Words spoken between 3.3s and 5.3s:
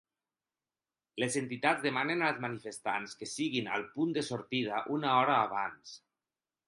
siguin al punt de sortida una